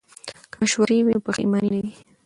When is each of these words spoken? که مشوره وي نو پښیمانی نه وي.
که 0.51 0.55
مشوره 0.61 0.97
وي 1.05 1.13
نو 1.15 1.23
پښیمانی 1.27 1.69
نه 1.73 1.79
وي. 1.83 1.93